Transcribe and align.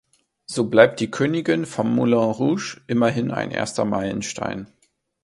So 0.47 0.63
bleibt 0.67 0.99
die 0.99 1.11
„Königin 1.11 1.67
vom 1.67 1.93
Moulin 1.93 2.17
Rouge“ 2.31 2.81
immerhin 2.87 3.29
ein 3.29 3.51
erster 3.51 3.85
Meilenstein. 3.85 4.65